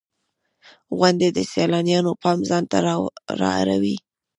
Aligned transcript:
•غونډۍ 0.97 1.29
د 1.33 1.39
سیلانیانو 1.51 2.11
پام 2.21 2.39
ځان 2.49 2.63
ته 2.71 2.77
را 3.41 3.49
اړوي. 3.61 3.95